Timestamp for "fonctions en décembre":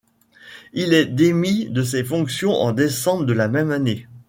2.03-3.23